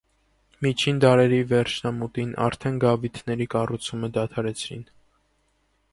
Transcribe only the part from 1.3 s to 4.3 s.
վերջնամուտին արդեն գավիթների կառուցումը